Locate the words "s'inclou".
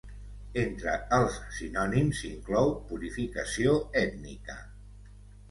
2.23-2.73